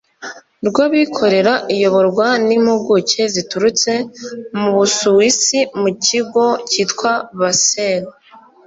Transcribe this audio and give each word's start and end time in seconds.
rw 0.67 0.77
abikorera 0.87 1.53
iyoborwa 1.73 2.27
n 2.47 2.49
impuguke 2.57 3.21
ziturutse 3.33 3.91
mu 4.59 4.69
busuwisi 4.75 5.59
mu 5.81 5.89
kigo 6.05 6.45
cyitwa 6.69 7.11
basel 7.39 8.03